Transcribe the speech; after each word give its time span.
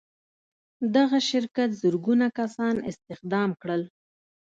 دغه 0.95 1.17
شرکت 1.29 1.69
زرګونه 1.81 2.25
کسان 2.39 2.75
استخدام 2.89 3.49
کړل 3.61 3.81